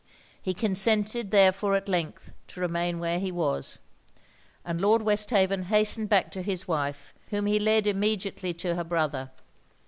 He 0.41 0.55
consented 0.55 1.29
therefore 1.29 1.75
at 1.75 1.87
length 1.87 2.31
to 2.47 2.59
remain 2.59 2.97
where 2.97 3.19
he 3.19 3.31
was; 3.31 3.77
and 4.65 4.81
Lord 4.81 5.03
Westhaven 5.03 5.65
hastened 5.65 6.09
back 6.09 6.31
to 6.31 6.41
his 6.41 6.67
wife, 6.67 7.13
whom 7.29 7.45
he 7.45 7.59
led 7.59 7.85
immediately 7.85 8.51
to 8.55 8.73
her 8.73 8.83
brother. 8.83 9.29